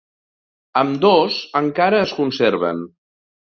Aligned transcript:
Ambdós 0.81 1.37
encara 1.61 2.01
es 2.07 2.15
conserven. 2.21 2.83